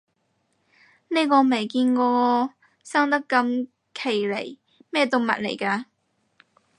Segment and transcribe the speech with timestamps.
[1.09, 2.49] 呢個未見過喎，
[2.81, 4.57] 生得咁奇離，
[4.89, 5.85] 咩動物嚟㗎